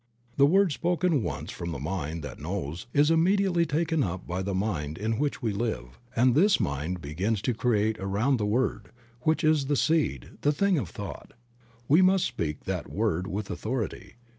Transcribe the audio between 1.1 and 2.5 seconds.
once from the mind that